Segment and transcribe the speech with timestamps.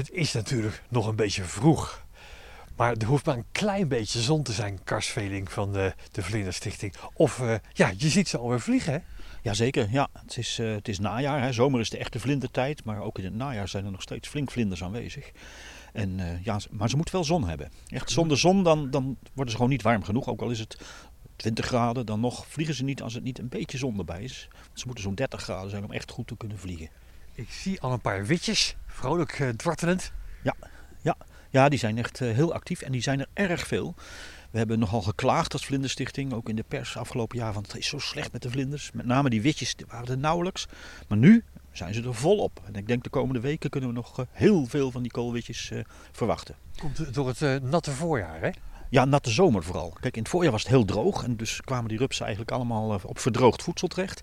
[0.00, 2.04] Het is natuurlijk nog een beetje vroeg.
[2.76, 6.94] Maar er hoeft maar een klein beetje zon te zijn, Karsveling van de, de Vlinderstichting.
[7.14, 8.98] Of uh, ja, je ziet ze alweer vliegen, hè?
[9.42, 10.08] Jazeker, ja.
[10.12, 11.42] Het is, uh, het is najaar.
[11.42, 11.52] Hè.
[11.52, 12.84] Zomer is de echte vlindertijd.
[12.84, 15.30] Maar ook in het najaar zijn er nog steeds flink vlinders aanwezig.
[15.92, 17.70] En, uh, ja, maar ze moeten wel zon hebben.
[17.88, 20.28] Echt zonder zon dan, dan worden ze gewoon niet warm genoeg.
[20.28, 20.78] Ook al is het
[21.36, 24.48] 20 graden, dan nog vliegen ze niet als het niet een beetje zon erbij is.
[24.72, 26.88] Ze moeten zo'n 30 graden zijn om echt goed te kunnen vliegen.
[27.34, 30.12] Ik zie al een paar witjes, vrolijk uh, dwartelend.
[30.42, 30.54] Ja,
[31.02, 31.16] ja.
[31.50, 33.94] ja, die zijn echt uh, heel actief en die zijn er erg veel.
[34.50, 37.86] We hebben nogal geklaagd als Vlinderstichting, ook in de pers afgelopen jaar, van het is
[37.86, 38.90] zo slecht met de vlinders.
[38.92, 40.66] Met name die witjes die waren er nauwelijks.
[41.08, 42.60] Maar nu zijn ze er volop.
[42.64, 45.72] En ik denk de komende weken kunnen we nog uh, heel veel van die koolwitjes
[46.12, 46.54] verwachten.
[46.78, 48.50] Komt door het natte voorjaar, hè?
[48.88, 49.92] Ja, natte zomer vooral.
[50.00, 53.00] Kijk, in het voorjaar was het heel droog en dus kwamen die rupsen eigenlijk allemaal
[53.04, 54.20] op verdroogd voedsel terecht.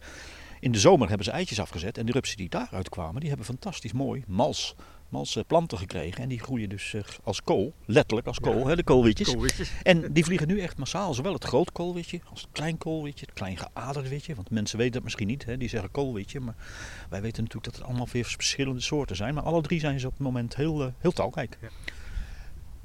[0.60, 3.46] In de zomer hebben ze eitjes afgezet en de rupsen die daaruit kwamen, die hebben
[3.46, 4.76] fantastisch mooi mals,
[5.10, 6.24] mals planten gekregen.
[6.24, 9.32] En die groeien dus als kool, letterlijk als kool, ja, hè, de koolwitjes.
[9.32, 9.72] koolwitjes.
[9.84, 13.36] En die vliegen nu echt massaal, zowel het groot koolwitje als het klein koolwitje, het
[13.36, 14.36] klein geaderd witje.
[14.36, 16.40] Want mensen weten dat misschien niet, hè, die zeggen koolwitje.
[16.40, 16.55] Maar
[17.10, 19.34] wij weten natuurlijk dat het allemaal weer verschillende soorten zijn.
[19.34, 21.58] Maar alle drie zijn ze op het moment heel, heel talrijk.
[21.62, 21.70] Ja.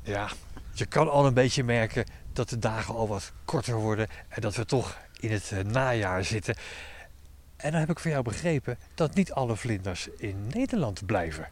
[0.03, 0.29] ja,
[0.73, 4.57] je kan al een beetje merken dat de dagen al wat korter worden en dat
[4.57, 6.57] we toch in het najaar zitten.
[7.63, 11.49] En dan heb ik van jou begrepen dat niet alle vlinders in Nederland blijven.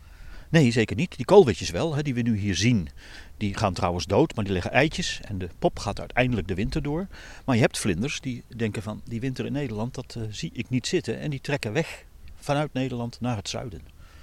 [0.48, 1.16] Nee, zeker niet.
[1.16, 2.88] Die koolwitjes wel, hè, die we nu hier zien.
[3.36, 5.20] Die gaan trouwens dood, maar die leggen eitjes.
[5.24, 7.06] En de pop gaat uiteindelijk de winter door.
[7.44, 10.68] Maar je hebt vlinders die denken van die winter in Nederland, dat uh, zie ik
[10.68, 11.18] niet zitten.
[11.18, 12.04] En die trekken weg
[12.36, 13.80] vanuit Nederland naar het zuiden.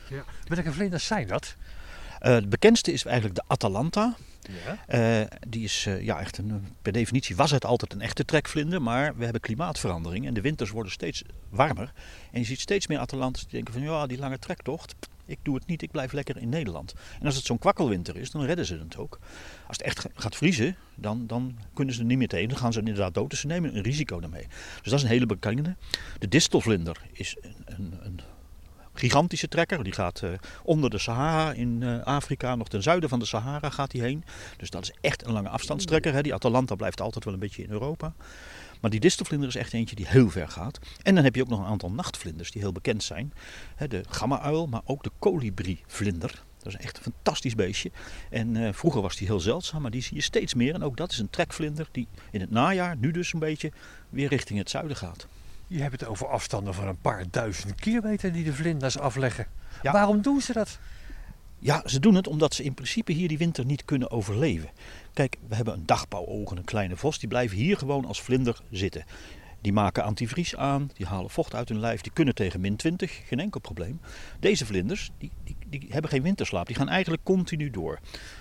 [0.10, 0.24] Ja.
[0.48, 1.56] Welke vlinders zijn dat?
[2.22, 4.16] Uh, het bekendste is eigenlijk de Atalanta.
[4.66, 5.22] Ja.
[5.22, 8.82] Uh, die is uh, ja, echt een, per definitie was het altijd een echte trekvlinder,
[8.82, 11.94] maar we hebben klimaatverandering en de winters worden steeds warmer.
[12.32, 14.96] En je ziet steeds meer Atalantes die denken van ja, die lange trektocht,
[15.28, 16.94] ik doe het niet, ik blijf lekker in Nederland.
[17.20, 19.20] En als het zo'n kwakkelwinter is, dan redden ze het ook.
[19.68, 22.50] Als het echt gaat vriezen, dan, dan kunnen ze er niet meer tegen.
[22.50, 24.48] Dan gaan ze inderdaad dood, dus ze nemen een risico daarmee.
[24.82, 25.76] Dus dat is een hele bekende.
[26.20, 27.67] De distelvlinder is een
[28.98, 29.84] gigantische trekker.
[29.84, 30.30] Die gaat uh,
[30.64, 34.24] onder de Sahara in uh, Afrika, nog ten zuiden van de Sahara gaat hij heen.
[34.58, 36.14] Dus dat is echt een lange afstandstrekker.
[36.14, 36.22] Hè.
[36.22, 38.14] Die Atalanta blijft altijd wel een beetje in Europa.
[38.82, 40.80] Maar die distelvlinder is echt eentje die heel ver gaat.
[41.02, 43.34] En dan heb je ook nog een aantal nachtvlinders die heel bekend zijn.
[43.76, 46.44] Hè, de gamma-uil, maar ook de kolibrievlinder.
[46.58, 47.92] Dat is echt een fantastisch beestje.
[48.30, 50.74] En uh, vroeger was die heel zeldzaam, maar die zie je steeds meer.
[50.74, 53.72] En ook dat is een trekvlinder die in het najaar, nu dus een beetje,
[54.10, 55.28] weer richting het zuiden gaat.
[55.68, 59.48] Je hebt het over afstanden van een paar duizend kilometer die de vlinders afleggen.
[59.82, 59.92] Ja.
[59.92, 60.80] Waarom doen ze dat?
[61.60, 64.70] Ja, ze doen het omdat ze in principe hier die winter niet kunnen overleven.
[65.14, 69.06] Kijk, we hebben een dagbouwogen, een kleine vos, die blijven hier gewoon als vlinder zitten.
[69.62, 73.22] Die maken antivries aan, die halen vocht uit hun lijf, die kunnen tegen min 20,
[73.28, 74.00] geen enkel probleem.
[74.40, 78.00] Deze vlinders, die, die, die hebben geen winterslaap, die gaan eigenlijk continu door.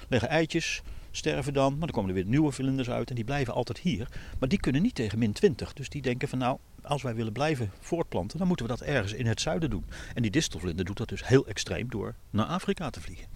[0.08, 3.54] Leggen eitjes, sterven dan, maar dan komen er weer nieuwe vlinders uit en die blijven
[3.54, 4.08] altijd hier.
[4.38, 7.32] Maar die kunnen niet tegen min 20, dus die denken van nou, als wij willen
[7.32, 9.84] blijven voortplanten, dan moeten we dat ergens in het zuiden doen.
[10.14, 13.26] En die distelvlinder doet dat dus heel extreem door naar Afrika te vliegen.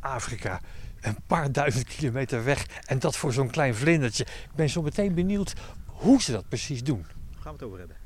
[0.00, 0.60] Afrika,
[1.00, 4.24] een paar duizend kilometer weg en dat voor zo'n klein vlindertje.
[4.24, 5.54] Ik ben zo meteen benieuwd
[5.86, 7.02] hoe ze dat precies doen.
[7.30, 7.96] Daar gaan we het over hebben.